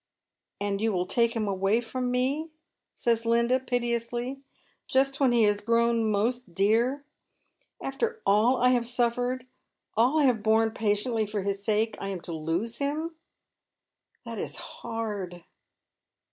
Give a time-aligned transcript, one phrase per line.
[0.59, 2.49] "And you will take him away from me,"
[2.95, 4.31] says Linda, piteously
[4.69, 7.05] •'* just when he has grown most dear.
[7.83, 9.45] After all I have suffered—
[9.95, 13.13] all I have borne patiently for his sake— I am to lose him.
[14.25, 15.43] That is hard."